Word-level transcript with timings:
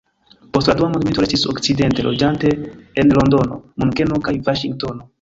Post 0.55 0.71
la 0.71 0.73
dua 0.79 0.87
mondmilito 0.93 1.25
restis 1.25 1.43
Okcidente, 1.53 2.07
loĝante 2.09 2.57
en 3.03 3.15
Londono, 3.21 3.63
Munkeno 3.85 4.23
kaj 4.29 4.39
Vaŝingtono. 4.51 5.09